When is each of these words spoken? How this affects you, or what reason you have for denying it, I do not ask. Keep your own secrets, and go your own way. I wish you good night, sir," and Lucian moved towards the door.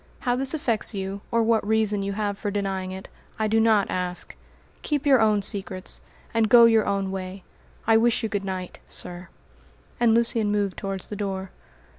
How 0.21 0.35
this 0.35 0.55
affects 0.55 0.95
you, 0.95 1.21
or 1.29 1.43
what 1.43 1.63
reason 1.63 2.01
you 2.01 2.13
have 2.13 2.35
for 2.35 2.49
denying 2.49 2.91
it, 2.91 3.07
I 3.37 3.47
do 3.47 3.59
not 3.59 3.91
ask. 3.91 4.35
Keep 4.81 5.05
your 5.05 5.21
own 5.21 5.43
secrets, 5.43 6.01
and 6.33 6.49
go 6.49 6.65
your 6.65 6.87
own 6.87 7.11
way. 7.11 7.43
I 7.85 7.97
wish 7.97 8.23
you 8.23 8.27
good 8.29 8.43
night, 8.43 8.79
sir," 8.87 9.29
and 9.99 10.15
Lucian 10.15 10.51
moved 10.51 10.75
towards 10.79 11.05
the 11.05 11.15
door. 11.15 11.51